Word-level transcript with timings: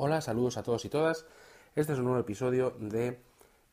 Hola, 0.00 0.20
saludos 0.20 0.56
a 0.56 0.62
todos 0.62 0.84
y 0.84 0.88
todas. 0.88 1.26
Este 1.74 1.92
es 1.92 1.98
un 1.98 2.04
nuevo 2.04 2.20
episodio 2.20 2.70
de 2.78 3.18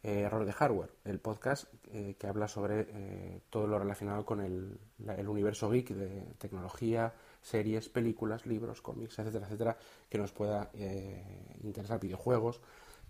eh, 0.02 0.22
Error 0.22 0.44
de 0.44 0.54
Hardware, 0.54 0.90
el 1.04 1.20
podcast 1.20 1.66
eh, 1.94 2.16
que 2.18 2.26
habla 2.26 2.48
sobre 2.48 2.88
eh, 2.90 3.42
todo 3.52 3.68
lo 3.68 3.78
relacionado 3.78 4.26
con 4.26 4.42
el, 4.42 4.76
el, 5.06 5.28
universo 5.28 5.70
geek 5.70 5.90
de 5.90 6.34
tecnología, 6.40 7.14
series, 7.44 7.90
películas, 7.90 8.48
libros, 8.48 8.82
cómics, 8.82 9.20
etcétera, 9.20 9.46
etcétera, 9.46 9.78
que 10.10 10.18
nos 10.18 10.32
pueda 10.32 10.72
interesar, 11.64 12.00
videojuegos, 12.00 12.60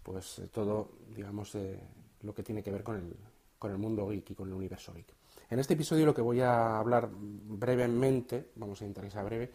pues 0.03 0.41
todo, 0.51 0.89
digamos, 1.15 1.57
lo 2.21 2.35
que 2.35 2.43
tiene 2.43 2.61
que 2.61 2.71
ver 2.71 2.83
con 2.83 2.97
el, 2.97 3.15
con 3.57 3.71
el 3.71 3.77
mundo 3.77 4.09
geek 4.09 4.31
y 4.31 4.35
con 4.35 4.49
el 4.49 4.55
universo 4.55 4.93
geek. 4.93 5.07
En 5.51 5.59
este 5.59 5.75
episodio 5.75 6.05
lo 6.05 6.13
que 6.13 6.21
voy 6.21 6.41
a 6.41 6.79
hablar 6.79 7.09
brevemente, 7.09 8.49
vamos 8.55 8.81
a 8.81 8.85
intentar 8.85 9.09
que 9.09 9.23
breve, 9.23 9.51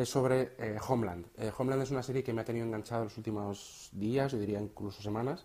es 0.00 0.08
sobre 0.08 0.52
eh, 0.58 0.78
Homeland. 0.88 1.26
Eh, 1.36 1.52
Homeland 1.56 1.82
es 1.82 1.90
una 1.90 2.02
serie 2.02 2.22
que 2.22 2.32
me 2.32 2.40
ha 2.40 2.44
tenido 2.44 2.64
enganchado 2.64 3.04
los 3.04 3.16
últimos 3.18 3.90
días, 3.92 4.32
yo 4.32 4.38
diría 4.38 4.60
incluso 4.60 5.02
semanas. 5.02 5.44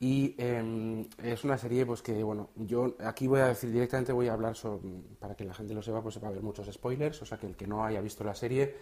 Y 0.00 0.34
em, 0.38 1.06
es 1.22 1.44
una 1.44 1.58
serie 1.58 1.86
pues 1.86 2.02
que, 2.02 2.22
bueno, 2.22 2.48
yo 2.56 2.96
aquí 3.04 3.26
voy 3.26 3.40
a 3.40 3.46
decir 3.48 3.70
directamente, 3.70 4.12
voy 4.12 4.28
a 4.28 4.32
hablar 4.32 4.56
sobre, 4.56 4.82
para 5.20 5.36
que 5.36 5.44
la 5.44 5.54
gente 5.54 5.74
lo 5.74 5.82
sepa, 5.82 6.02
pues 6.02 6.20
va 6.20 6.28
a 6.28 6.30
haber 6.30 6.42
muchos 6.42 6.66
spoilers, 6.72 7.22
o 7.22 7.26
sea 7.26 7.38
que 7.38 7.46
el 7.46 7.54
que 7.54 7.66
no 7.66 7.84
haya 7.84 8.00
visto 8.00 8.24
la 8.24 8.34
serie, 8.34 8.74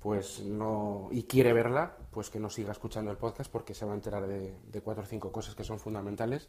pues 0.00 0.40
no, 0.40 1.08
y 1.10 1.22
quiere 1.22 1.52
verla, 1.52 1.96
pues 2.10 2.28
que 2.28 2.38
no 2.38 2.50
siga 2.50 2.72
escuchando 2.72 3.10
el 3.10 3.16
podcast 3.16 3.50
porque 3.50 3.72
se 3.72 3.86
va 3.86 3.92
a 3.92 3.94
enterar 3.94 4.26
de, 4.26 4.80
cuatro 4.82 5.04
o 5.04 5.06
cinco 5.06 5.32
cosas 5.32 5.54
que 5.54 5.64
son 5.64 5.78
fundamentales. 5.78 6.48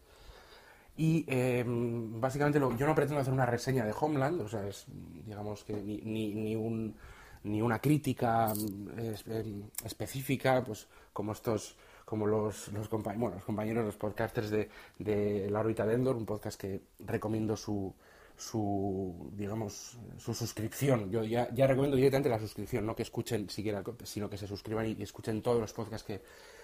Y 0.97 1.23
em, 1.27 2.19
básicamente 2.19 2.59
yo 2.59 2.87
no 2.87 2.95
pretendo 2.95 3.21
hacer 3.21 3.31
una 3.31 3.45
reseña 3.45 3.85
de 3.85 3.93
Homeland, 3.97 4.41
o 4.41 4.49
sea, 4.49 4.67
es, 4.67 4.85
digamos 5.23 5.63
que 5.63 5.73
ni, 5.73 5.97
ni, 5.99 6.35
ni 6.35 6.55
un 6.57 6.93
ni 7.43 7.61
una 7.61 7.79
crítica 7.79 8.53
mm, 8.53 8.99
em, 9.27 9.63
específica, 9.83 10.63
pues 10.63 10.87
como 11.13 11.31
estos, 11.31 11.77
como 12.05 12.25
los, 12.27 12.69
los, 12.69 12.89
compañeros, 12.89 13.35
los 13.35 13.43
compañeros, 13.43 13.85
los 13.85 13.95
podcasters 13.95 14.49
de, 14.49 14.69
de 14.97 15.49
La 15.49 15.59
órbita 15.59 15.85
de 15.85 15.95
Endor, 15.95 16.15
un 16.15 16.25
podcast 16.25 16.59
que 16.59 16.81
recomiendo 16.99 17.55
su, 17.55 17.93
su 18.39 19.31
digamos 19.33 19.97
su 20.17 20.33
suscripción. 20.33 21.11
Yo 21.11 21.23
ya, 21.23 21.49
ya 21.53 21.67
recomiendo 21.67 21.97
directamente 21.97 22.29
la 22.29 22.39
suscripción, 22.39 22.85
no 22.85 22.95
que 22.95 23.03
escuchen 23.03 23.49
siquiera, 23.49 23.83
sino 24.03 24.29
que 24.29 24.37
se 24.37 24.47
suscriban 24.47 24.87
y, 24.87 25.01
escuchen 25.03 25.41
todos 25.41 25.59
los 25.59 25.73
podcasts 25.73 26.07
que, 26.07 26.21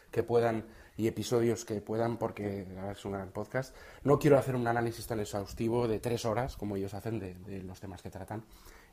que 0.09 0.23
puedan 0.23 0.65
y 0.97 1.07
episodios 1.07 1.65
que 1.65 1.81
puedan, 1.81 2.17
porque 2.17 2.65
es 2.91 3.05
un 3.05 3.11
gran 3.11 3.31
podcast. 3.31 3.75
No 4.03 4.19
quiero 4.19 4.37
hacer 4.37 4.55
un 4.55 4.67
análisis 4.67 5.05
tan 5.05 5.19
exhaustivo 5.19 5.87
de 5.87 5.99
tres 5.99 6.23
horas 6.25 6.55
como 6.55 6.77
ellos 6.77 6.93
hacen 6.93 7.19
de 7.19 7.63
los 7.63 7.79
temas 7.81 8.01
que 8.01 8.09
tratan. 8.09 8.45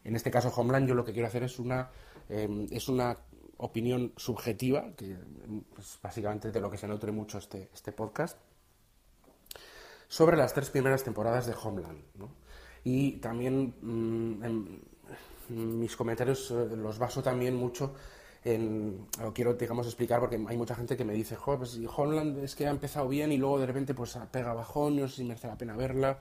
En 0.05 0.17
este 0.17 0.31
caso, 0.31 0.53
Homeland, 0.55 0.89
yo 0.89 0.95
lo 0.95 1.05
que 1.05 1.13
quiero 1.13 1.29
hacer 1.29 1.43
es 1.43 1.59
una, 1.59 1.91
em, 2.29 2.67
es 2.71 2.89
una 2.89 3.17
opinión 3.59 4.13
subjetiva, 4.17 4.93
que 4.97 5.17
es 5.79 5.99
básicamente 6.03 6.51
de 6.51 6.61
lo 6.61 6.71
que 6.71 6.79
se 6.79 6.89
nutre 6.89 7.13
mucho 7.13 7.39
este, 7.39 7.71
este 7.73 7.93
podcast, 7.93 8.39
sobre 10.09 10.37
las 10.37 10.53
tres 10.53 10.71
primeras 10.71 11.05
temporadas 11.05 11.47
de 11.47 11.55
Homeland. 11.55 12.03
Y 12.85 13.13
también 13.13 13.75
mm, 13.81 14.45
mis 15.49 15.97
comentarios 15.97 16.51
eh, 16.51 16.77
los 16.77 16.99
baso 16.99 17.23
también 17.23 17.55
mucho 17.55 17.95
en, 18.45 19.07
lo 19.21 19.33
quiero, 19.33 19.55
digamos, 19.55 19.87
explicar 19.87 20.21
porque 20.21 20.37
hay 20.49 20.57
mucha 20.57 20.75
gente 20.75 20.97
que 20.97 21.05
me 21.05 21.13
dice, 21.13 21.37
pues 21.45 21.79
Homeland 21.97 22.39
es 22.39 22.57
que 22.57 22.67
ha 22.67 22.71
empezado 22.71 23.09
bien 23.09 23.31
y 23.31 23.37
luego 23.37 23.61
de 23.61 23.67
repente 23.67 23.95
pues 23.95 24.19
pega 24.31 24.55
no 24.55 25.09
sé 25.09 25.17
si 25.17 25.25
merece 25.25 25.47
la 25.47 25.57
pena 25.57 25.77
verla. 25.77 26.19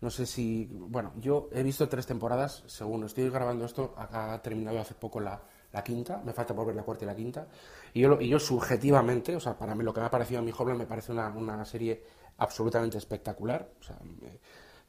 No 0.00 0.10
sé 0.10 0.26
si. 0.26 0.68
Bueno, 0.70 1.12
yo 1.20 1.48
he 1.52 1.62
visto 1.62 1.88
tres 1.88 2.06
temporadas, 2.06 2.62
según 2.66 3.04
estoy 3.04 3.30
grabando 3.30 3.64
esto, 3.64 3.94
ha 3.96 4.40
terminado 4.42 4.80
hace 4.80 4.94
poco 4.94 5.20
la, 5.20 5.40
quinta, 5.82 6.22
me 6.24 6.32
falta 6.32 6.54
por 6.54 6.66
ver 6.66 6.76
la 6.76 6.82
cuarta 6.82 7.04
y 7.04 7.06
la 7.06 7.16
quinta. 7.16 7.46
Y 7.92 8.00
yo, 8.00 8.20
y 8.20 8.28
yo 8.28 8.38
subjetivamente, 8.38 9.34
o 9.34 9.40
sea, 9.40 9.56
para 9.56 9.74
mí 9.74 9.82
lo 9.82 9.92
que 9.92 10.00
me 10.00 10.06
ha 10.06 10.10
parecido 10.10 10.40
a 10.40 10.42
mi 10.42 10.52
joven 10.52 10.76
me 10.76 10.86
parece 10.86 11.12
una, 11.12 11.64
serie 11.64 12.02
absolutamente 12.38 12.98
espectacular. 12.98 13.68
O 13.80 13.82
sea, 13.82 13.98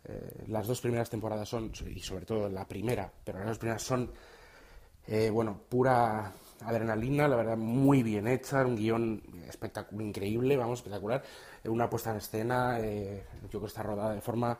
eh, 0.05 0.45
las 0.47 0.67
dos 0.67 0.81
primeras 0.81 1.09
temporadas 1.09 1.47
son, 1.47 1.71
y 1.87 1.99
sobre 1.99 2.25
todo 2.25 2.49
la 2.49 2.67
primera, 2.67 3.11
pero 3.23 3.39
las 3.39 3.47
dos 3.47 3.57
primeras 3.57 3.81
son, 3.81 4.11
eh, 5.07 5.29
bueno, 5.29 5.61
pura 5.69 6.33
adrenalina, 6.61 7.27
la 7.27 7.35
verdad, 7.35 7.57
muy 7.57 8.03
bien 8.03 8.27
hecha, 8.27 8.65
un 8.65 8.75
guion 8.75 9.21
espectacular, 9.47 10.05
increíble, 10.05 10.57
vamos, 10.57 10.79
espectacular, 10.79 11.23
una 11.65 11.89
puesta 11.89 12.11
en 12.11 12.17
escena, 12.17 12.79
eh, 12.79 13.25
yo 13.41 13.47
creo 13.47 13.61
que 13.61 13.67
está 13.67 13.83
rodada 13.83 14.13
de 14.13 14.21
forma 14.21 14.57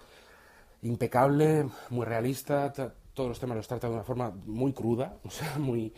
impecable, 0.86 1.68
muy 1.90 2.06
realista, 2.06 2.72
todos 3.14 3.30
los 3.30 3.40
temas 3.40 3.58
los 3.58 3.68
trata 3.68 3.88
de 3.88 3.94
una 3.94 4.04
forma 4.04 4.32
muy 4.46 4.72
cruda, 4.74 5.18
o 5.24 5.30
sea, 5.30 5.58
muy, 5.58 5.94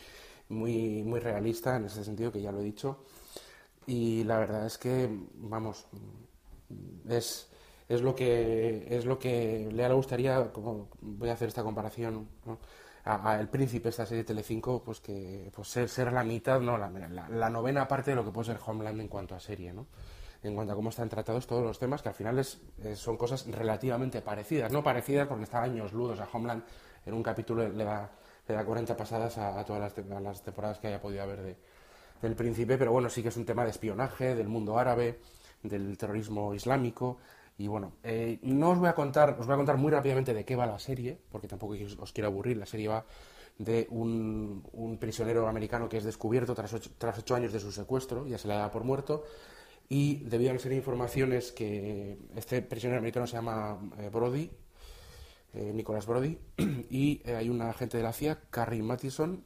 muy, 0.49 1.03
muy 1.03 1.19
realista 1.19 1.75
en 1.75 1.85
ese 1.85 2.03
sentido 2.03 2.31
que 2.31 2.41
ya 2.41 2.51
lo 2.51 2.61
he 2.61 2.63
dicho. 2.63 3.03
Y 3.85 4.23
la 4.23 4.39
verdad 4.39 4.65
es 4.65 4.77
que, 4.77 5.09
vamos, 5.35 5.87
es, 7.07 7.49
es 7.87 8.01
lo 8.01 8.15
que 8.15 8.85
es 8.89 9.05
lo 9.05 9.17
que 9.17 9.69
le 9.71 9.93
gustaría, 9.93 10.51
como 10.51 10.89
voy 11.01 11.29
a 11.29 11.33
hacer 11.33 11.47
esta 11.47 11.63
comparación, 11.63 12.27
a, 13.05 13.39
El 13.39 13.47
Príncipe, 13.47 13.89
esta 13.89 14.05
serie 14.05 14.23
de 14.23 14.27
Telecinco, 14.27 14.83
pues 14.83 14.99
que 14.99 15.49
pues 15.55 15.69
ser, 15.69 15.87
ser 15.87 16.11
la 16.11 16.23
mitad, 16.23 16.59
no, 16.59 16.77
la, 16.77 16.89
la, 16.89 17.29
la, 17.29 17.49
novena 17.49 17.87
parte 17.87 18.11
de 18.11 18.15
lo 18.15 18.25
que 18.25 18.31
puede 18.31 18.47
ser 18.47 18.59
Homeland 18.65 18.99
en 18.99 19.07
cuanto 19.07 19.35
a 19.35 19.39
serie, 19.39 19.71
¿no? 19.71 19.87
En 20.43 20.55
cuanto 20.55 20.73
a 20.73 20.75
cómo 20.75 20.89
están 20.89 21.09
tratados 21.09 21.47
todos 21.47 21.63
los 21.63 21.79
temas, 21.79 22.01
que 22.01 22.09
al 22.09 22.15
final 22.15 22.39
es, 22.39 22.59
son 22.95 23.17
cosas 23.17 23.45
relativamente 23.47 24.21
parecidas. 24.21 24.71
No 24.71 24.83
parecidas 24.83 25.27
porque 25.27 25.43
está 25.43 25.61
años 25.61 25.93
ludos 25.93 26.19
a 26.19 26.27
Homeland. 26.31 26.63
En 27.05 27.13
un 27.13 27.23
capítulo 27.23 27.67
le 27.67 27.83
da, 27.83 28.11
le 28.47 28.55
da 28.55 28.65
40 28.65 28.95
pasadas 28.95 29.37
a, 29.37 29.63
todas 29.65 29.81
las, 29.81 30.21
las, 30.21 30.41
temporadas 30.41 30.79
que 30.79 30.87
haya 30.87 31.01
podido 31.01 31.23
haber 31.23 31.41
de, 31.41 31.55
del 32.21 32.35
Príncipe, 32.35 32.77
pero 32.77 32.91
bueno, 32.91 33.09
sí 33.09 33.21
que 33.21 33.29
es 33.29 33.37
un 33.37 33.45
tema 33.45 33.63
de 33.63 33.71
espionaje, 33.71 34.35
del 34.35 34.47
mundo 34.47 34.77
árabe, 34.77 35.19
del 35.63 35.97
terrorismo 35.97 36.53
islámico. 36.53 37.17
Y 37.57 37.67
bueno, 37.67 37.93
eh, 38.03 38.39
no 38.43 38.71
os 38.71 38.79
voy 38.79 38.87
a 38.87 38.93
contar, 38.93 39.35
os 39.39 39.45
voy 39.45 39.53
a 39.53 39.57
contar 39.57 39.77
muy 39.77 39.91
rápidamente 39.91 40.33
de 40.33 40.45
qué 40.45 40.55
va 40.55 40.65
la 40.65 40.79
serie, 40.79 41.19
porque 41.31 41.47
tampoco 41.47 41.75
os, 41.99 42.13
quiero 42.13 42.27
aburrir. 42.27 42.57
La 42.57 42.65
serie 42.65 42.87
va 42.87 43.05
de 43.57 43.87
un, 43.89 44.63
un, 44.73 44.97
prisionero 44.99 45.47
americano 45.47 45.89
que 45.89 45.97
es 45.97 46.03
descubierto 46.03 46.53
tras 46.53 46.71
ocho, 46.73 46.91
tras 46.99 47.17
ocho 47.17 47.33
años 47.33 47.51
de 47.51 47.59
su 47.59 47.71
secuestro, 47.71 48.27
ya 48.27 48.37
se 48.37 48.47
le 48.47 48.53
da 48.53 48.69
por 48.69 48.83
muerto, 48.83 49.23
y 49.89 50.17
debido 50.25 50.51
a 50.51 50.53
una 50.53 50.59
serie 50.59 50.75
de 50.75 50.81
informaciones 50.81 51.51
que 51.51 52.17
este 52.35 52.61
prisionero 52.61 52.99
americano 52.99 53.25
se 53.25 53.33
llama 53.33 53.79
eh, 53.99 54.09
Brody, 54.11 54.49
eh, 55.53 55.71
Nicolás 55.73 56.05
Brody, 56.05 56.37
y 56.89 57.21
eh, 57.25 57.35
hay 57.35 57.49
una 57.49 57.69
agente 57.69 57.97
de 57.97 58.03
la 58.03 58.11
CIA, 58.11 58.41
Carrie 58.49 58.83
Mathison, 58.83 59.43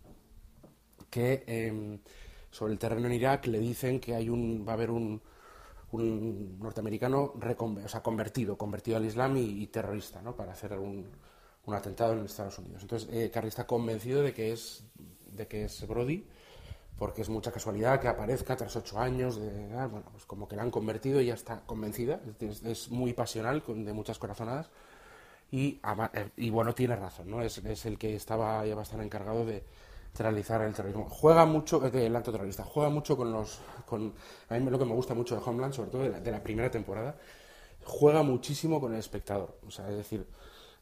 que 1.10 1.44
em, 1.46 2.00
sobre 2.50 2.74
el 2.74 2.80
terreno 2.80 3.06
en 3.08 3.14
Irak 3.14 3.46
le 3.48 3.60
dicen 3.60 4.00
que 4.00 4.16
hay 4.16 4.30
un, 4.30 4.66
va 4.68 4.72
a 4.72 4.76
haber 4.76 4.90
un, 4.90 5.22
un 5.92 6.58
norteamericano 6.60 7.34
o 7.36 8.02
convertido, 8.02 8.58
convertido 8.58 8.98
al 8.98 9.06
Islam 9.06 9.38
y, 9.38 9.68
terrorista, 9.68 10.22
¿no? 10.22 10.36
para 10.36 10.54
hacer 10.54 10.74
un, 10.74 11.06
un, 11.66 11.74
atentado 11.76 12.14
en 12.14 12.26
Estados 12.26 12.58
Unidos. 12.58 12.82
Entonces, 12.82 13.30
Carrie 13.30 13.50
está 13.50 13.68
convencido 13.68 14.24
de 14.24 14.34
que 14.34 14.54
es, 14.54 14.86
de 15.32 15.48
que 15.48 15.66
es 15.66 15.86
Brody 15.88 16.26
porque 17.02 17.24
es 17.24 17.30
mucha 17.30 17.52
casualidad 17.52 18.00
que 18.00 18.08
aparezca 18.08 18.56
tras 18.56 18.76
ocho 18.76 19.00
años, 19.00 19.36
de, 19.36 19.76
ah, 19.76 19.88
bueno, 19.88 20.06
pues 20.12 20.24
como 20.28 20.48
que 20.48 20.56
la 20.56 20.62
han 20.62 20.70
convertido 20.70 21.20
y 21.20 21.26
ya 21.26 21.34
está 21.34 21.62
convencida, 21.66 22.20
es, 22.40 22.92
muy 22.92 23.14
pasional, 23.14 23.64
de 23.66 23.92
muchas 23.92 24.20
corazonadas, 24.20 24.70
y, 25.50 25.80
eh, 26.14 26.30
y 26.38 26.52
bueno, 26.52 26.76
tiene 26.76 26.96
razón, 26.96 27.32
¿no? 27.32 27.42
Es, 27.42 27.58
es, 27.58 27.88
el 27.88 27.98
que 27.98 28.16
estaba 28.16 28.64
ya 28.68 28.76
bastante 28.76 29.04
encargado 29.04 29.44
de 29.48 29.64
realizar 30.16 30.62
el 30.62 30.76
terrorismo. 30.76 31.10
Juega 31.10 31.44
mucho, 31.48 31.84
el 31.84 32.22
terrorista 32.22 32.66
juega 32.66 32.92
mucho 32.92 33.18
con 33.18 33.32
los, 33.32 33.62
con, 33.88 34.14
a 34.50 34.60
mí 34.60 34.70
lo 34.70 34.78
que 34.78 34.86
me 34.86 34.94
gusta 34.94 35.16
mucho 35.16 35.36
de 35.36 35.42
Homeland, 35.44 35.74
sobre 35.74 35.90
todo 35.90 36.04
de 36.04 36.10
la, 36.10 36.20
de 36.20 36.32
la 36.32 36.44
primera 36.44 36.70
temporada, 36.70 37.16
juega 37.84 38.22
muchísimo 38.22 38.80
con 38.80 38.94
el 38.94 39.00
espectador, 39.00 39.58
o 39.68 39.72
sea, 39.72 39.90
es 39.90 39.98
decir, 39.98 40.28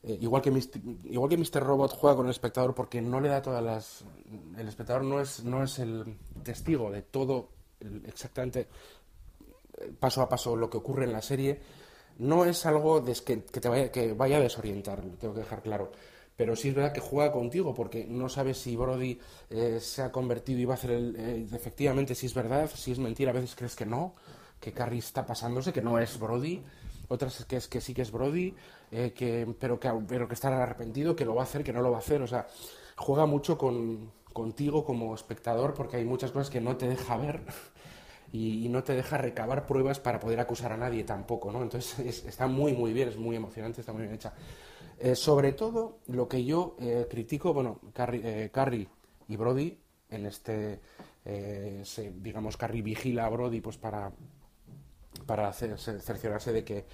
eh, 0.03 0.17
igual, 0.21 0.41
que 0.41 0.51
Mr., 0.51 0.79
igual 1.05 1.29
que 1.29 1.37
Mr. 1.37 1.61
Robot 1.61 1.93
juega 1.93 2.15
con 2.15 2.25
el 2.25 2.31
espectador 2.31 2.73
porque 2.73 3.01
no 3.01 3.19
le 3.19 3.29
da 3.29 3.41
todas 3.41 3.63
las... 3.63 4.05
El 4.57 4.67
espectador 4.67 5.03
no 5.03 5.19
es, 5.19 5.43
no 5.43 5.63
es 5.63 5.79
el 5.79 6.17
testigo 6.43 6.89
de 6.89 7.01
todo 7.01 7.49
exactamente 8.05 8.67
eh, 9.77 9.91
paso 9.99 10.21
a 10.21 10.29
paso 10.29 10.55
lo 10.55 10.69
que 10.69 10.77
ocurre 10.77 11.05
en 11.05 11.13
la 11.13 11.21
serie. 11.21 11.59
No 12.17 12.45
es 12.45 12.65
algo 12.65 13.03
que, 13.03 13.43
que, 13.43 13.61
te 13.61 13.69
vaya, 13.69 13.91
que 13.91 14.13
vaya 14.13 14.37
a 14.37 14.41
desorientar, 14.41 15.01
tengo 15.19 15.33
que 15.33 15.41
dejar 15.41 15.61
claro. 15.61 15.91
Pero 16.35 16.55
sí 16.55 16.69
es 16.69 16.75
verdad 16.75 16.93
que 16.93 17.01
juega 17.01 17.33
contigo 17.33 17.73
porque 17.73 18.05
no 18.05 18.29
sabes 18.29 18.57
si 18.57 18.77
Brody 18.77 19.19
eh, 19.49 19.79
se 19.81 20.01
ha 20.01 20.11
convertido 20.11 20.59
y 20.59 20.65
va 20.65 20.75
a 20.75 20.77
hacer 20.77 20.91
el, 20.91 21.49
efectivamente 21.53 22.15
si 22.15 22.27
es 22.27 22.33
verdad, 22.33 22.69
si 22.73 22.93
es 22.93 22.99
mentira, 22.99 23.31
a 23.31 23.33
veces 23.33 23.55
crees 23.55 23.75
que 23.75 23.85
no, 23.85 24.15
que 24.59 24.71
Carrie 24.71 24.99
está 24.99 25.25
pasándose, 25.25 25.73
que 25.73 25.81
no 25.81 25.99
es 25.99 26.17
Brody 26.17 26.63
otras 27.09 27.45
que 27.45 27.57
es 27.57 27.67
que 27.67 27.81
sí 27.81 27.93
que 27.93 28.03
es 28.03 28.11
Brody, 28.11 28.55
eh, 28.91 29.13
que, 29.13 29.47
pero, 29.59 29.79
que, 29.79 29.91
pero 30.07 30.27
que 30.27 30.33
está 30.33 30.47
arrepentido, 30.63 31.15
que 31.15 31.25
lo 31.25 31.35
va 31.35 31.41
a 31.41 31.43
hacer, 31.43 31.63
que 31.63 31.73
no 31.73 31.81
lo 31.81 31.91
va 31.91 31.97
a 31.97 31.99
hacer. 31.99 32.21
O 32.21 32.27
sea, 32.27 32.47
juega 32.95 33.25
mucho 33.25 33.57
con, 33.57 34.11
contigo 34.31 34.85
como 34.85 35.13
espectador 35.13 35.73
porque 35.73 35.97
hay 35.97 36.05
muchas 36.05 36.31
cosas 36.31 36.49
que 36.49 36.61
no 36.61 36.77
te 36.77 36.87
deja 36.87 37.17
ver 37.17 37.41
y, 38.31 38.69
no 38.69 38.83
te 38.83 38.93
deja 38.93 39.17
recabar 39.17 39.65
pruebas 39.65 39.99
para 39.99 40.19
poder 40.19 40.39
acusar 40.39 40.71
a 40.71 40.77
nadie 40.77 41.03
tampoco, 41.03 41.51
¿no? 41.51 41.61
Entonces 41.61 42.23
está 42.25 42.47
muy, 42.47 42.73
muy 42.73 42.93
bien, 42.93 43.09
es 43.09 43.17
muy 43.17 43.35
emocionante, 43.35 43.81
está 43.81 43.91
muy 43.91 44.03
bien 44.03 44.13
hecha. 44.13 44.33
Eh, 44.99 45.15
sobre 45.15 45.53
todo, 45.53 45.99
lo 46.07 46.27
que 46.27 46.43
yo 46.43 46.75
eh, 46.79 47.07
critico, 47.09 47.53
bueno, 47.53 47.79
Carrie, 47.93 48.49
Carrie, 48.51 48.87
y 49.29 49.35
Brody 49.37 49.77
en 50.09 50.25
este, 50.25 50.79
eh, 51.25 51.83
digamos, 52.15 52.57
Carrie 52.57 52.81
vigila 52.81 53.25
a 53.25 53.29
Brody 53.29 53.61
pues 53.61 53.77
para, 53.77 54.11
para 55.29 55.53
cerciorarse 55.53 56.51
de 56.51 56.63
que, 56.63 56.85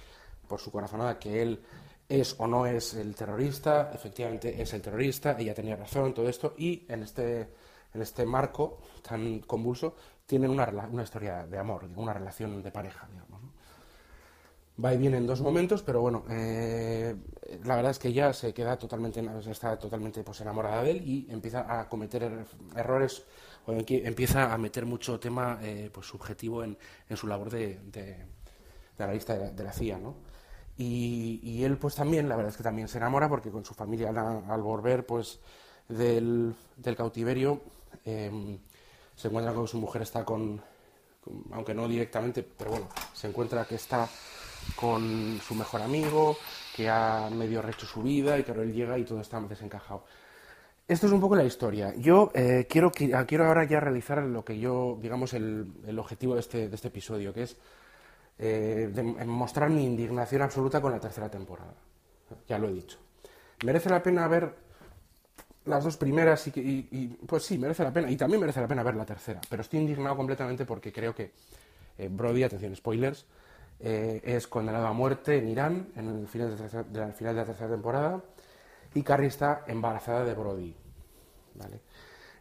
por 0.46 0.60
su 0.60 0.70
corazonada, 0.70 1.18
que 1.18 1.40
él 1.40 1.58
es 2.06 2.34
o 2.36 2.46
no 2.46 2.66
es 2.66 2.92
el 2.92 3.14
terrorista, 3.14 3.90
efectivamente 3.94 4.60
es 4.60 4.74
el 4.74 4.82
terrorista, 4.82 5.34
ella 5.38 5.54
tenía 5.54 5.74
razón, 5.74 6.12
todo 6.12 6.28
esto, 6.28 6.52
y 6.58 6.84
en 6.86 7.02
este, 7.02 7.48
en 7.94 8.02
este 8.02 8.26
marco 8.26 8.80
tan 9.00 9.40
convulso 9.40 9.94
tienen 10.26 10.50
una, 10.50 10.66
una 10.68 11.02
historia 11.02 11.46
de 11.46 11.56
amor, 11.56 11.88
una 11.96 12.12
relación 12.12 12.62
de 12.62 12.70
pareja, 12.70 13.08
digamos. 13.10 13.40
Va 14.84 14.92
y 14.92 14.98
viene 14.98 15.16
en 15.16 15.26
dos 15.26 15.40
momentos, 15.40 15.82
pero 15.82 16.02
bueno, 16.02 16.24
eh, 16.28 17.16
la 17.64 17.76
verdad 17.76 17.92
es 17.92 17.98
que 17.98 18.08
ella 18.08 18.34
se 18.34 18.52
queda 18.52 18.76
totalmente, 18.76 19.24
está 19.50 19.78
totalmente 19.78 20.22
pues, 20.22 20.42
enamorada 20.42 20.82
de 20.82 20.90
él 20.90 21.08
y 21.08 21.26
empieza 21.30 21.80
a 21.80 21.88
cometer 21.88 22.24
er, 22.24 22.44
errores, 22.76 23.24
empieza 23.66 24.52
a 24.52 24.58
meter 24.58 24.86
mucho 24.86 25.18
tema 25.18 25.58
eh, 25.62 25.90
pues, 25.92 26.06
subjetivo 26.06 26.62
en, 26.62 26.76
en, 27.08 27.16
su 27.16 27.26
labor 27.26 27.50
de, 27.50 27.80
de, 27.84 28.24
de 28.98 29.12
lista 29.12 29.36
de, 29.36 29.52
de 29.52 29.64
la 29.64 29.72
CIA, 29.72 29.98
¿no? 29.98 30.14
Y, 30.78 31.64
él 31.64 31.78
pues 31.78 31.94
también, 31.94 32.28
la 32.28 32.36
verdad 32.36 32.50
es 32.50 32.56
que 32.56 32.62
también 32.62 32.88
se 32.88 32.98
enamora 32.98 33.28
porque 33.28 33.50
con 33.50 33.64
su 33.64 33.72
familia 33.72 34.10
al, 34.10 34.62
volver 34.62 35.06
pues 35.06 35.40
del, 35.88 36.54
cautiverio 36.96 37.62
em, 38.04 38.58
se 39.14 39.28
encuentra 39.28 39.54
con 39.54 39.64
que 39.64 39.70
su 39.70 39.78
mujer 39.78 40.02
está 40.02 40.24
con, 40.24 40.60
aunque 41.52 41.72
no 41.72 41.88
directamente, 41.88 42.42
pero 42.42 42.72
bueno, 42.72 42.88
se 43.14 43.28
encuentra 43.28 43.64
que 43.64 43.76
está 43.76 44.06
con 44.74 45.40
su 45.46 45.54
mejor 45.54 45.80
amigo, 45.80 46.36
que 46.74 46.90
ha 46.90 47.30
medio 47.30 47.62
recho 47.62 47.86
su 47.86 48.02
vida 48.02 48.38
y 48.38 48.42
que 48.42 48.50
ahora 48.50 48.64
él 48.64 48.74
llega 48.74 48.98
y 48.98 49.04
todo 49.04 49.20
está 49.20 49.40
desencajado. 49.40 50.04
Esto 50.88 51.06
es 51.08 51.12
un 51.12 51.20
poco 51.20 51.34
la 51.34 51.42
historia. 51.42 51.92
Yo 51.96 52.30
eh, 52.32 52.66
quiero, 52.70 52.92
quiero 52.92 53.44
ahora 53.44 53.64
ya 53.64 53.80
realizar 53.80 54.22
lo 54.22 54.44
que 54.44 54.60
yo, 54.60 54.98
digamos, 55.02 55.34
el, 55.34 55.66
el 55.84 55.98
objetivo 55.98 56.34
de 56.34 56.40
este, 56.40 56.68
de 56.68 56.74
este 56.74 56.88
episodio, 56.88 57.34
que 57.34 57.42
es 57.42 57.56
eh, 58.38 58.90
de, 58.92 59.02
mostrar 59.02 59.68
mi 59.68 59.84
indignación 59.84 60.42
absoluta 60.42 60.80
con 60.80 60.92
la 60.92 61.00
tercera 61.00 61.28
temporada. 61.28 61.74
Ya 62.48 62.58
lo 62.58 62.68
he 62.68 62.72
dicho. 62.72 62.98
Merece 63.64 63.90
la 63.90 64.00
pena 64.00 64.28
ver 64.28 64.54
las 65.64 65.82
dos 65.82 65.96
primeras 65.96 66.46
y, 66.46 67.18
pues 67.26 67.42
sí, 67.44 67.58
merece 67.58 67.82
la 67.82 67.92
pena. 67.92 68.08
Y 68.08 68.16
también 68.16 68.40
merece 68.40 68.60
la 68.60 68.68
pena 68.68 68.84
ver 68.84 68.94
la 68.94 69.04
tercera. 69.04 69.40
Pero 69.50 69.62
estoy 69.62 69.80
indignado 69.80 70.16
completamente 70.16 70.66
porque 70.66 70.92
creo 70.92 71.12
que 71.12 71.32
eh, 71.98 72.08
Brody, 72.08 72.44
atención, 72.44 72.76
spoilers, 72.76 73.26
eh, 73.80 74.20
es 74.22 74.46
condenado 74.46 74.86
a 74.86 74.92
muerte 74.92 75.38
en 75.38 75.48
Irán 75.48 75.88
en 75.96 76.20
el 76.20 76.28
final 76.28 76.56
de, 76.56 77.12
final 77.12 77.34
de 77.34 77.40
la 77.40 77.44
tercera 77.44 77.70
temporada 77.70 78.22
y 78.96 79.02
Carrie 79.02 79.28
está 79.28 79.64
embarazada 79.66 80.24
de 80.24 80.34
Brody. 80.34 80.74
¿vale? 81.54 81.80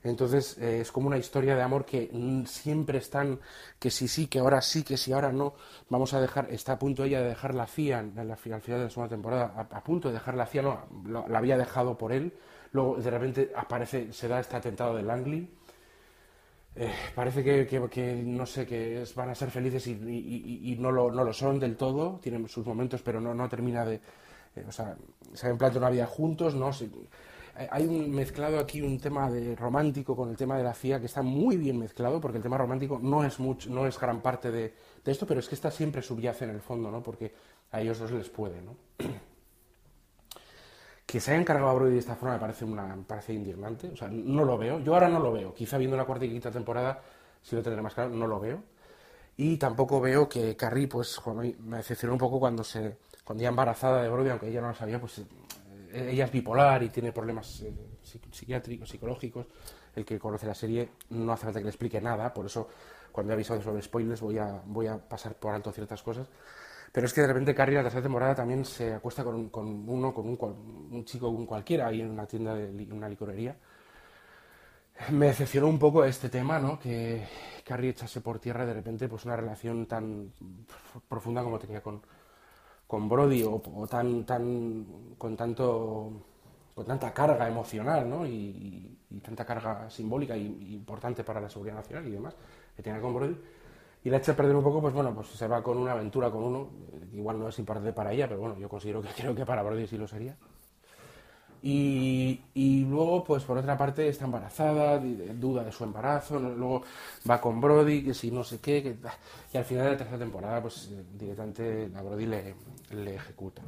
Entonces 0.04 0.58
eh, 0.58 0.82
es 0.82 0.92
como 0.92 1.08
una 1.08 1.18
historia 1.18 1.56
de 1.56 1.62
amor 1.62 1.84
que 1.84 2.10
siempre 2.46 3.00
están, 3.00 3.40
que 3.78 3.92
sí, 3.92 4.08
sí, 4.08 4.28
que 4.28 4.40
ahora 4.40 4.62
sí, 4.62 4.84
que 4.84 4.96
sí, 4.96 5.12
ahora 5.12 5.32
no. 5.32 5.56
Vamos 5.90 6.14
a 6.14 6.22
dejar, 6.22 6.48
está 6.52 6.74
a 6.74 6.80
punto 6.80 7.04
ella 7.04 7.22
de 7.22 7.30
dejar 7.30 7.54
la 7.54 7.68
CIA 7.68 8.00
al 8.00 8.38
final 8.38 8.62
de 8.62 8.78
la 8.78 8.90
segunda 8.90 9.10
temporada, 9.10 9.68
a, 9.70 9.84
punto 9.84 10.08
de 10.08 10.14
dejar 10.14 10.36
la 10.36 10.46
CIA, 10.46 10.62
no, 10.62 11.26
la 11.28 11.38
había 11.38 11.58
dejado 11.58 11.98
por 11.98 12.14
él. 12.14 12.34
Luego 12.72 12.96
de 12.96 13.10
repente 13.10 13.52
aparece, 13.56 14.14
se 14.14 14.28
da 14.28 14.40
este 14.40 14.56
atentado 14.56 14.96
de 14.96 15.04
Langley. 15.04 15.50
Eh, 16.78 16.92
parece 17.16 17.44
que, 17.44 18.24
no 18.26 18.46
sé, 18.46 18.66
que 18.66 19.04
van 19.16 19.30
a 19.30 19.36
ser 19.36 19.50
felices 19.50 19.88
y, 19.88 20.78
no, 20.80 20.92
lo, 20.92 21.12
no, 21.12 21.24
lo, 21.24 21.34
son 21.34 21.60
del 21.60 21.76
todo, 21.76 22.20
tienen 22.22 22.48
sus 22.48 22.66
momentos, 22.66 23.02
pero 23.02 23.20
no, 23.20 23.34
no 23.34 23.50
termina 23.50 23.86
de... 23.86 24.00
O 24.68 24.72
sea, 24.72 24.96
se 25.34 25.48
han 25.48 25.58
planteado 25.58 25.86
una 25.86 25.94
vida 25.94 26.06
juntos, 26.06 26.56
¿no? 26.56 26.70
Eh, 27.58 27.68
hay 27.72 27.88
un 27.88 28.12
mezclado 28.12 28.60
aquí 28.60 28.82
un 28.82 29.00
tema 29.00 29.30
de 29.30 29.56
romántico 29.56 30.16
con 30.16 30.30
el 30.30 30.36
tema 30.36 30.58
de 30.58 30.64
la 30.64 30.74
CIA 30.74 31.00
que 31.00 31.06
está 31.06 31.22
muy 31.22 31.58
bien 31.58 31.80
mezclado, 31.80 32.20
porque 32.20 32.38
el 32.38 32.44
tema 32.44 32.58
romántico 32.58 33.00
no 33.02 33.24
es 33.24 33.40
mucho, 33.40 33.70
no 33.70 33.88
es 33.88 34.00
gran 34.00 34.22
parte 34.22 34.52
de, 34.52 34.74
esto, 35.06 35.26
pero 35.26 35.40
es 35.40 35.48
que 35.48 35.56
está 35.56 35.72
siempre 35.72 36.02
subyace 36.02 36.46
en 36.46 36.52
el 36.52 36.62
fondo, 36.62 36.92
¿no? 36.92 37.02
Porque 37.02 37.34
a 37.72 37.82
ellos 37.82 38.00
dos 38.00 38.12
les 38.12 38.30
puede, 38.30 38.62
¿no? 38.62 38.76
que 41.06 41.20
se 41.20 41.32
hayan 41.32 41.46
cargado 41.46 41.70
a 41.70 41.74
Brody 41.74 41.94
de 41.94 42.00
esta 42.00 42.16
forma 42.16 42.34
me 42.34 42.42
parece 42.42 42.66
una 42.66 42.98
parece 43.08 43.34
indignante, 43.34 43.90
o 43.90 43.96
sea, 43.96 44.10
no 44.10 44.44
lo 44.44 44.58
veo. 44.58 44.80
Yo 44.80 44.94
ahora 44.94 45.08
no 45.08 45.20
lo 45.20 45.32
veo. 45.32 45.54
Quizá 45.54 45.78
viendo 45.78 45.96
la 45.96 46.06
cuarta 46.06 46.26
y 46.26 46.30
quinta 46.30 46.52
temporada 46.52 47.02
si 47.42 47.56
lo 47.56 47.62
tendré 47.62 47.82
más 47.82 47.94
claro, 47.94 48.10
no 48.10 48.26
lo 48.28 48.40
veo. 48.40 48.64
Y 49.38 49.58
tampoco 49.58 50.02
veo 50.02 50.28
que 50.28 50.56
Carrie, 50.56 50.88
pues, 50.88 51.22
me 51.60 51.78
decepcionó 51.78 52.14
un 52.14 52.20
poco 52.20 52.40
cuando 52.40 52.64
se 52.64 52.98
cuando 53.26 53.42
ya 53.42 53.50
embarazada 53.50 54.04
de 54.04 54.10
Brody, 54.10 54.30
aunque 54.30 54.48
ella 54.48 54.62
no 54.62 54.70
lo 54.70 54.76
sabía, 54.76 55.02
pues 55.02 55.24
ella 55.92 56.26
es 56.26 56.32
bipolar 56.32 56.84
y 56.84 56.90
tiene 56.90 57.12
problemas 57.12 57.62
eh, 57.62 57.74
psiquiátricos, 58.32 58.88
psicológicos. 58.88 59.48
El 59.96 60.06
que 60.06 60.20
conoce 60.20 60.46
la 60.46 60.54
serie 60.54 60.90
no 61.10 61.34
hace 61.34 61.46
falta 61.46 61.60
que 61.60 61.66
le 61.66 61.70
explique 61.70 62.00
nada, 62.00 62.34
por 62.34 62.46
eso 62.46 62.70
cuando 63.12 63.32
he 63.32 63.36
avisado 63.36 63.62
sobre 63.62 63.82
spoilers 63.82 64.22
voy 64.22 64.38
a, 64.38 64.62
voy 64.66 64.88
a 64.88 64.98
pasar 64.98 65.36
por 65.36 65.54
alto 65.54 65.72
ciertas 65.72 66.04
cosas. 66.04 66.28
Pero 66.92 67.08
es 67.08 67.14
que 67.14 67.22
de 67.22 67.28
repente 67.28 67.56
Carrie 67.56 67.76
la 67.76 67.84
tercera 67.84 68.04
temporada 68.04 68.36
también 68.36 68.64
se 68.64 68.94
acuesta 68.94 69.24
con, 69.24 69.50
con 69.50 69.90
uno, 69.90 70.14
con 70.14 70.28
un, 70.28 70.38
un 70.92 71.06
chico 71.06 71.30
un 71.30 71.46
cualquiera 71.46 71.88
ahí 71.88 72.02
en 72.02 72.12
una 72.12 72.26
tienda 72.28 72.54
de 72.54 72.70
una 72.92 73.10
licorería. 73.10 73.56
Me 75.12 75.28
decepcionó 75.28 75.68
un 75.68 75.80
poco 75.80 76.06
este 76.06 76.30
tema, 76.30 76.60
¿no? 76.60 76.80
Que 76.80 77.26
Carrie 77.66 77.90
echase 77.90 78.22
por 78.22 78.40
tierra 78.40 78.66
de 78.66 78.74
repente 78.74 79.10
pues 79.10 79.26
una 79.26 79.36
relación 79.36 79.88
tan 79.88 80.32
profunda 81.08 81.44
como 81.44 81.60
tenía 81.60 81.82
con, 81.82 82.02
con 82.96 83.10
Brody 83.10 83.44
o, 83.44 83.60
tan, 83.90 84.24
tan, 84.24 84.86
con, 85.18 85.36
tanto, 85.36 86.14
con 86.74 86.86
tanta 86.86 87.14
carga 87.14 87.46
emocional 87.46 88.10
¿no? 88.10 88.26
y, 88.26 88.98
tanta 89.22 89.44
carga 89.44 89.90
simbólica 89.90 90.38
y, 90.38 90.74
importante 90.74 91.22
para 91.26 91.42
la 91.42 91.50
seguridad 91.50 91.76
nacional 91.76 92.08
y 92.08 92.12
demás 92.12 92.38
que 92.74 92.82
tiene 92.82 93.02
con 93.02 93.14
Brody. 93.14 93.36
Y 94.06 94.10
la 94.10 94.16
echa 94.16 94.32
a 94.32 94.36
perder 94.38 94.56
un 94.56 94.64
poco, 94.64 94.80
pues 94.80 94.94
bueno, 94.94 95.14
pues 95.14 95.28
se 95.28 95.46
va 95.46 95.62
con 95.62 95.78
una 95.78 95.92
aventura 95.92 96.32
con 96.32 96.42
uno, 96.42 96.70
igual 97.12 97.38
no 97.38 97.50
es 97.50 97.60
importante 97.60 97.92
para 97.92 98.14
ella, 98.14 98.30
pero 98.30 98.40
bueno, 98.40 98.58
yo 98.58 98.70
considero 98.70 99.02
que 99.02 99.10
creo 99.18 99.36
que 99.36 99.46
para 99.46 99.62
Brody 99.62 99.88
sí 99.88 99.98
lo 99.98 100.08
sería. 100.08 100.38
Y, 101.68 102.86
luego, 102.88 103.24
pues 103.24 103.44
por 103.44 103.58
otra 103.58 103.76
parte, 103.76 104.08
está 104.08 104.26
embarazada, 104.26 105.00
duda 105.00 105.64
de 105.64 105.72
su 105.72 105.84
embarazo, 105.84 106.40
luego 106.40 106.84
va 107.28 107.42
con 107.42 107.60
Brody, 107.60 108.04
que 108.04 108.14
si 108.14 108.30
no 108.30 108.44
sé 108.44 108.60
qué, 108.60 108.96
y 109.52 109.58
al 109.58 109.66
final 109.66 109.86
de 109.86 109.92
la 109.94 109.98
tercera 109.98 110.20
temporada, 110.20 110.62
pues 110.62 110.92
eh, 110.92 111.04
directamente 111.18 111.90
a 111.96 112.04
Brody 112.04 112.28
le, 112.28 112.54
le 112.92 113.16
ejecuta. 113.16 113.64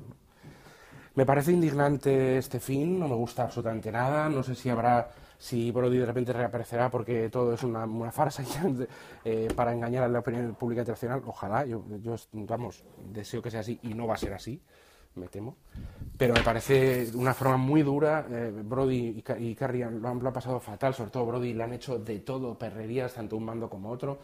Me 1.16 1.26
parece 1.26 1.52
indignante 1.52 2.38
este 2.38 2.60
fin, 2.60 3.00
no 3.00 3.08
me 3.08 3.16
gusta 3.16 3.46
absolutamente 3.46 3.92
nada, 3.92 4.30
no 4.30 4.44
sé 4.44 4.54
si 4.54 4.70
habrá, 4.70 5.10
si 5.40 5.72
Brody 5.72 5.98
de 5.98 6.06
repente 6.06 6.32
reaparecerá 6.34 6.92
porque 6.92 7.30
todo 7.32 7.56
es 7.56 7.64
una, 7.64 8.12
farsa 8.12 8.44
eh, 9.26 9.48
para 9.56 9.74
engañar 9.74 10.04
a 10.04 10.08
la 10.08 10.20
opinión 10.20 10.54
pública 10.54 10.82
internacional, 10.82 11.24
ojalá, 11.26 11.66
yo, 11.66 11.84
yo, 12.04 12.16
vamos, 12.32 12.84
deseo 13.12 13.42
que 13.42 13.50
sea 13.50 13.62
así 13.62 13.80
y 13.82 13.96
no 13.96 14.06
va 14.06 14.14
a 14.14 14.18
ser 14.18 14.36
así 14.36 14.62
me 15.18 15.28
temo. 15.28 15.56
Pero 16.18 16.34
me 16.34 16.42
parece 16.42 17.10
una 17.14 17.34
forma 17.34 17.58
muy 17.58 17.84
dura. 17.84 18.26
Eh, 18.30 18.52
Brody 18.64 19.24
y, 19.38 19.56
Carrie 19.56 19.86
lo 19.90 20.08
han, 20.08 20.20
pasado 20.34 20.60
fatal, 20.60 20.94
sobre 20.94 21.12
todo 21.12 21.26
Brody 21.26 21.54
le 21.54 21.64
han 21.64 21.74
hecho 21.74 22.00
de 22.00 22.20
todo, 22.20 22.58
perrerías, 22.58 23.14
tanto 23.14 23.38
un 23.38 23.46
bando 23.46 23.70
como 23.70 23.92
otro. 23.92 24.18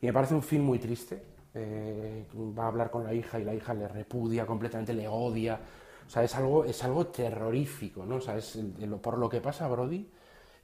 Y 0.00 0.06
me 0.06 0.12
parece 0.12 0.34
un 0.34 0.42
fin 0.42 0.62
muy 0.62 0.78
triste. 0.78 1.22
Eh, 1.54 2.26
va 2.58 2.64
a 2.64 2.68
hablar 2.68 2.90
con 2.90 3.04
la 3.04 3.14
hija 3.14 3.38
y 3.38 3.44
la 3.44 3.54
hija 3.54 3.74
le 3.74 3.86
repudia 3.88 4.46
completamente, 4.46 4.92
le 4.92 5.06
odia. 5.08 5.60
O 6.06 6.10
sea, 6.10 6.24
es 6.24 6.34
algo, 6.34 6.64
es 6.64 6.82
algo 6.84 7.06
terrorífico, 7.06 8.04
¿no? 8.04 8.16
O 8.16 8.20
sea, 8.20 8.36
es, 8.36 8.58
por 9.00 9.18
lo 9.18 9.28
que 9.28 9.40
pasa 9.40 9.66
a 9.66 9.68
Brody 9.68 10.08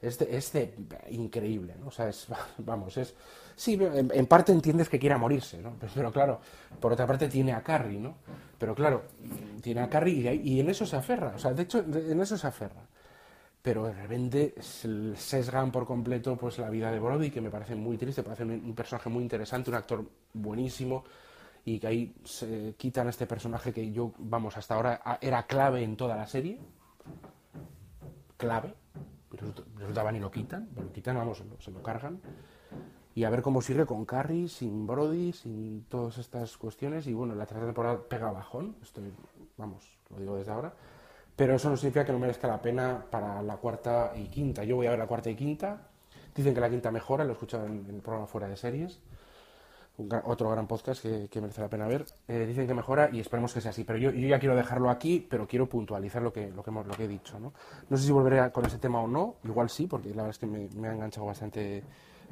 es 0.08 0.52
de, 0.52 0.74
increíble, 1.10 1.74
¿no? 1.78 1.88
O 1.88 1.90
sea, 1.90 2.08
es, 2.08 2.26
vamos, 2.58 2.96
es... 2.96 3.14
Sí, 3.56 3.78
en, 3.80 4.26
parte 4.26 4.50
entiendes 4.50 4.88
que 4.88 4.98
quiera 4.98 5.16
morirse, 5.16 5.62
¿no? 5.62 5.76
Pero, 5.94 6.10
claro, 6.10 6.40
por 6.80 6.92
otra 6.92 7.06
parte 7.06 7.28
tiene 7.28 7.52
a 7.52 7.62
Carrie, 7.62 8.00
¿no? 8.00 8.16
Pero 8.58 8.74
claro, 8.74 9.04
tiene 9.62 9.80
a 9.80 9.88
Carrie 9.88 10.34
y, 10.42 10.58
en 10.58 10.68
eso 10.70 10.84
se 10.84 10.96
aferra, 10.96 11.34
o 11.36 11.38
sea, 11.38 11.52
de 11.52 11.62
hecho, 11.62 11.78
en 11.78 12.20
eso 12.20 12.36
se 12.36 12.46
aferra. 12.46 12.82
Pero 13.62 13.84
de 13.84 13.94
repente 13.94 14.54
sesgan 14.60 15.70
por 15.70 15.86
completo 15.86 16.36
pues 16.36 16.58
la 16.58 16.68
vida 16.68 16.90
de 16.90 16.98
Brody, 16.98 17.30
que 17.30 17.40
me 17.40 17.48
parece 17.48 17.74
muy 17.76 17.96
triste, 17.96 18.22
parece 18.22 18.42
un 18.44 18.74
personaje 18.74 19.08
muy 19.08 19.22
interesante, 19.22 19.70
un 19.70 19.76
actor 19.76 20.04
buenísimo, 20.32 21.04
y 21.64 21.78
que 21.78 21.86
ahí 21.86 22.14
se 22.24 22.74
quitan 22.76 23.08
este 23.08 23.26
personaje 23.26 23.72
que 23.72 23.90
yo, 23.90 24.12
vamos, 24.18 24.56
hasta 24.56 24.74
ahora 24.74 25.18
era 25.20 25.44
clave 25.44 25.82
en 25.82 25.96
toda 25.96 26.16
la 26.16 26.26
serie. 26.26 26.58
Clave, 28.36 28.74
resulta, 29.44 30.02
van 30.02 30.16
y 30.16 30.20
lo 30.20 30.30
quitan, 30.30 30.68
lo 30.76 30.92
quitan, 30.92 31.16
vamos, 31.16 31.42
se 31.58 31.70
lo, 31.70 31.82
cargan. 31.82 32.20
Y 33.14 33.24
a 33.24 33.30
ver 33.30 33.42
cómo 33.42 33.62
sigue 33.62 33.86
con 33.86 34.04
Carrie, 34.04 34.48
sin 34.48 34.86
Brody, 34.86 35.32
sin 35.32 35.84
todas 35.84 36.18
estas 36.18 36.56
cuestiones. 36.56 37.06
Y 37.06 37.14
bueno, 37.14 37.34
la 37.34 37.46
tercera 37.46 37.66
temporada 37.66 38.00
pega 38.08 38.32
bajón, 38.32 38.76
estoy, 38.82 39.12
vamos, 39.56 39.98
lo 40.10 40.18
digo 40.18 40.36
desde 40.36 40.50
ahora. 40.50 40.72
Pero 41.36 41.56
eso 41.56 41.68
no 41.68 41.76
significa 41.76 42.04
que 42.04 42.12
no 42.12 42.18
merezca 42.18 42.46
la 42.46 42.62
pena 42.62 43.04
para 43.10 43.42
la 43.42 43.56
cuarta 43.56 44.12
y 44.16 44.28
quinta. 44.28 44.64
Yo 44.64 44.76
voy 44.76 44.86
a 44.86 44.90
ver 44.90 44.98
la 44.98 45.06
cuarta 45.06 45.30
y 45.30 45.34
quinta. 45.34 45.88
Dicen 46.34 46.54
que 46.54 46.60
la 46.60 46.70
quinta 46.70 46.90
mejora, 46.90 47.24
lo 47.24 47.30
he 47.30 47.32
escuchado 47.32 47.66
en, 47.66 47.86
el 47.88 48.00
programa 48.00 48.26
Fuera 48.26 48.48
de 48.48 48.56
Series. 48.56 49.00
Otro 50.24 50.50
gran 50.50 50.66
podcast 50.66 51.02
que, 51.02 51.40
merece 51.40 51.60
la 51.60 51.68
pena 51.68 51.86
ver. 51.86 52.04
Eh, 52.26 52.46
dicen 52.46 52.66
que 52.66 52.74
mejora 52.74 53.10
y 53.12 53.20
esperemos 53.20 53.52
que 53.54 53.60
sea 53.60 53.70
así. 53.70 53.84
Pero 53.84 53.98
yo, 53.98 54.10
yo, 54.10 54.28
ya 54.28 54.38
quiero 54.38 54.56
dejarlo 54.56 54.90
aquí, 54.90 55.24
pero 55.28 55.46
quiero 55.46 55.68
puntualizar 55.68 56.22
lo 56.22 56.32
que, 56.32 56.50
lo 56.50 56.62
que, 56.62 56.70
hemos, 56.70 56.86
lo 56.86 56.94
que 56.94 57.04
he 57.04 57.08
dicho. 57.08 57.38
¿no? 57.38 57.52
no 57.88 57.96
sé 57.96 58.04
si 58.04 58.12
volveré 58.12 58.50
con 58.50 58.66
ese 58.66 58.78
tema 58.78 59.00
o 59.00 59.06
no. 59.06 59.36
Igual 59.44 59.70
sí, 59.70 59.86
porque 59.86 60.08
la 60.10 60.24
verdad 60.24 60.30
es 60.30 60.38
que 60.38 60.46
me, 60.46 60.88
ha 60.88 60.92
enganchado 60.92 61.26
bastante 61.26 61.82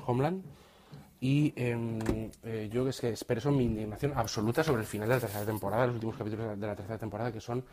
Homeland. 0.07 0.43
Y 1.21 1.53
em, 1.55 2.01
eh, 2.43 2.69
yo 2.73 2.89
es 2.89 3.01
que 3.01 3.11
expreso 3.11 3.53
mi 3.53 3.65
indignación 3.65 4.13
absoluta 4.17 4.65
sobre 4.65 4.81
el 4.81 4.87
final 4.89 5.09
de 5.09 5.15
la 5.15 5.21
tercera 5.21 5.45
temporada, 5.45 5.87
los 5.87 5.95
últimos 5.95 6.17
capítulos 6.17 6.59
de 6.59 6.67
la 6.67 6.75
tercera 6.75 6.99
temporada, 6.99 7.31
que 7.31 7.41
son 7.41 7.65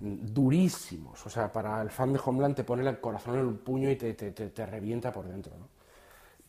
durísimos. 0.00 1.26
O 1.26 1.30
sea, 1.30 1.52
para 1.52 1.82
el 1.82 1.90
fan 1.90 2.12
de 2.12 2.20
Homeland 2.24 2.54
te 2.54 2.64
pone 2.64 2.88
el 2.88 3.00
corazón 3.00 3.34
en 3.34 3.48
el 3.48 3.54
puño 3.54 3.90
y 3.90 3.96
te, 3.96 4.14
te, 4.14 4.30
te, 4.30 4.66
revienta 4.66 5.12
por 5.12 5.26
dentro. 5.26 5.56
¿no? 5.58 5.77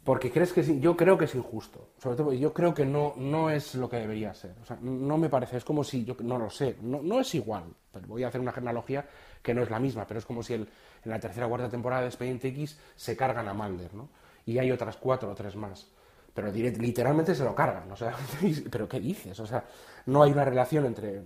Porque 0.03 0.31
crees 0.31 0.53
que 0.53 0.79
yo 0.79 0.95
creo 0.95 1.17
que 1.17 1.25
es 1.25 1.35
injusto. 1.35 1.89
Sobre 2.01 2.15
todo, 2.15 2.33
yo 2.33 2.53
creo 2.53 2.73
que 2.73 2.85
no, 2.85 3.13
no 3.17 3.49
es 3.49 3.75
lo 3.75 3.89
que 3.89 3.97
debería 3.97 4.33
ser. 4.33 4.55
O 4.61 4.65
sea, 4.65 4.77
no 4.81 5.17
me 5.17 5.29
parece, 5.29 5.57
es 5.57 5.65
como 5.65 5.83
si, 5.83 6.05
yo 6.05 6.15
no 6.21 6.37
lo 6.37 6.49
sé, 6.49 6.77
no, 6.81 7.01
no 7.01 7.19
es 7.19 7.35
igual. 7.35 7.65
Pero 7.91 8.07
voy 8.07 8.23
a 8.23 8.29
hacer 8.29 8.39
una 8.39 8.51
genealogía 8.51 9.05
que 9.41 9.53
no 9.53 9.61
es 9.61 9.69
la 9.69 9.79
misma, 9.79 10.07
pero 10.07 10.19
es 10.19 10.25
como 10.25 10.41
si 10.41 10.53
el, 10.53 10.67
en 11.03 11.11
la 11.11 11.19
tercera 11.19 11.45
o 11.45 11.49
cuarta 11.49 11.69
temporada 11.69 12.01
de 12.01 12.07
Expediente 12.07 12.47
X 12.49 12.79
se 12.95 13.15
cargan 13.15 13.47
a 13.47 13.53
Mulder, 13.53 13.93
¿no? 13.93 14.09
Y 14.45 14.57
hay 14.57 14.71
otras 14.71 14.97
cuatro 14.97 15.31
o 15.31 15.35
tres 15.35 15.55
más. 15.55 15.87
Pero 16.33 16.51
literalmente 16.51 17.35
se 17.35 17.43
lo 17.43 17.53
cargan, 17.53 17.91
o 17.91 17.95
sea, 17.95 18.15
¿pero 18.71 18.87
qué 18.87 18.99
dices? 18.99 19.39
O 19.39 19.45
sea, 19.45 19.65
no 20.05 20.23
hay 20.23 20.31
una 20.31 20.45
relación 20.45 20.85
entre... 20.85 21.23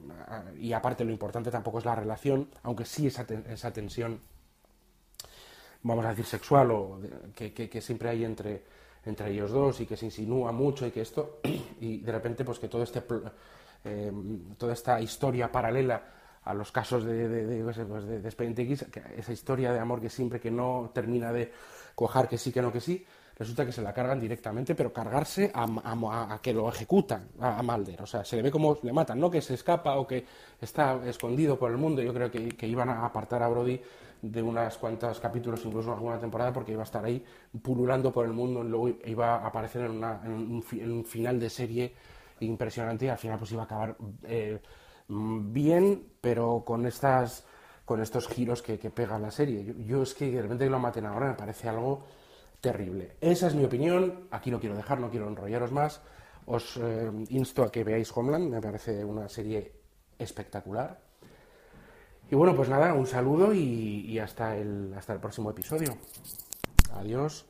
Y 0.57 0.73
aparte 0.73 1.03
lo 1.03 1.11
importante 1.11 1.51
tampoco 1.51 1.79
es 1.79 1.85
la 1.85 1.95
relación, 1.95 2.49
aunque 2.63 2.85
sí 2.85 3.07
esa, 3.07 3.25
esa 3.49 3.71
tensión, 3.71 4.19
vamos 5.83 6.05
a 6.05 6.09
decir, 6.09 6.25
sexual 6.25 6.71
o 6.71 6.99
que, 7.35 7.53
que, 7.53 7.81
siempre 7.81 8.09
hay 8.09 8.23
entre, 8.25 8.63
entre 9.05 9.31
ellos 9.31 9.51
dos 9.51 9.79
y 9.81 9.85
que 9.85 9.97
se 9.97 10.05
insinúa 10.05 10.51
mucho 10.51 10.85
y 10.87 10.91
que 10.91 11.01
esto... 11.01 11.39
Y 11.81 11.97
de 11.97 12.11
repente 12.11 12.43
pues 12.43 12.59
que 12.59 12.67
todo 12.67 12.83
este... 12.83 13.03
Eh, 13.85 14.11
toda 14.57 14.71
esta 14.71 15.01
historia 15.01 15.51
paralela 15.51 16.01
a 16.45 16.53
los 16.53 16.71
casos 16.71 17.03
de, 17.03 17.27
de, 17.27 17.45
de, 17.45 17.85
pues, 17.85 18.05
Expediente 18.23 18.61
X, 18.63 18.85
esa 19.17 19.33
historia 19.33 19.73
de 19.73 19.79
amor 19.79 19.99
que 19.99 20.09
siempre 20.09 20.39
que 20.39 20.51
no 20.51 20.91
termina 20.93 21.31
de 21.31 21.51
cojar 21.95 22.27
que 22.27 22.37
sí, 22.37 22.51
que 22.51 22.61
no, 22.61 22.71
que 22.71 22.79
sí, 22.79 23.05
resulta 23.37 23.65
que 23.65 23.71
se 23.71 23.81
la 23.81 23.93
cargan 23.93 24.19
directamente, 24.19 24.75
pero 24.75 24.91
cargarse 24.91 25.51
a, 25.53 26.39
que 26.41 26.53
lo 26.53 26.69
ejecutan 26.69 27.29
a, 27.39 27.61
Malder. 27.63 28.01
O 28.01 28.05
sea, 28.05 28.23
se 28.23 28.35
le 28.35 28.41
ve 28.41 28.51
como 28.51 28.77
le 28.83 28.93
matan, 28.93 29.19
no 29.19 29.29
que 29.29 29.41
se 29.41 29.53
escapa 29.53 29.97
o 29.97 30.07
que 30.07 30.25
está 30.61 31.01
escondido 31.07 31.57
por 31.57 31.71
el 31.71 31.77
mundo. 31.77 32.01
Yo 32.01 32.13
creo 32.13 32.29
que, 32.29 32.67
iban 32.67 32.89
a 32.89 33.05
apartar 33.05 33.41
a 33.43 33.47
Brody 33.47 33.79
de 34.23 34.41
unas 34.41 34.77
cuantas 34.77 35.19
capítulos, 35.19 35.63
incluso 35.65 35.91
alguna 35.91 36.17
temporada, 36.17 36.53
porque 36.53 36.71
iba 36.71 36.81
a 36.81 36.85
estar 36.85 37.03
ahí 37.03 37.23
pululando 37.61 38.11
por 38.11 38.25
el 38.25 38.31
mundo, 38.31 38.63
y 38.63 38.69
luego 38.69 38.89
iba 39.05 39.35
a 39.35 39.47
aparecer 39.47 39.85
en, 39.85 40.01
un, 40.01 41.03
final 41.05 41.39
de 41.39 41.49
serie 41.49 41.93
impresionante 42.39 43.05
y 43.05 43.09
al 43.09 43.17
final 43.17 43.37
pues 43.37 43.51
iba 43.51 43.63
a 43.63 43.65
acabar... 43.65 43.95
Eh, 44.23 44.59
bien, 45.07 46.13
pero 46.21 46.63
con 46.65 46.85
estas 46.85 47.45
con 47.83 48.01
estos 48.01 48.29
giros 48.29 48.61
que, 48.61 48.77
pega 48.77 49.19
la 49.19 49.29
serie. 49.29 49.75
Yo, 49.85 50.03
es 50.03 50.13
que 50.13 50.31
de 50.31 50.41
repente 50.41 50.69
lo 50.69 50.79
maten 50.79 51.05
ahora 51.05 51.27
me 51.27 51.33
parece 51.33 51.67
algo 51.67 52.05
terrible. 52.61 53.17
Esa 53.19 53.47
es 53.47 53.55
mi 53.55 53.65
opinión, 53.65 54.29
aquí 54.31 54.49
lo 54.49 54.59
quiero 54.61 54.77
dejar, 54.77 55.01
no 55.01 55.09
quiero 55.09 55.27
enrollaros 55.27 55.73
más. 55.73 56.01
Os 56.45 56.77
eh, 56.77 57.11
insto 57.29 57.63
a 57.63 57.71
que 57.71 57.83
veáis 57.83 58.15
Homeland, 58.15 58.49
me 58.49 58.61
parece 58.61 59.03
una 59.03 59.27
serie 59.27 59.73
espectacular. 60.17 61.02
Y 62.33 62.35
bueno, 62.35 62.55
pues 62.55 62.67
nada, 62.67 62.95
un 62.95 63.05
saludo 63.05 63.53
y, 63.53 64.17
hasta, 64.17 64.57
el, 64.57 64.91
hasta 64.97 65.13
el 65.13 65.19
próximo 65.19 65.51
episodio. 65.51 65.99
Adiós. 66.95 67.45